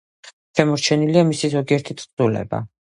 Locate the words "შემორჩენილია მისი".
0.59-1.53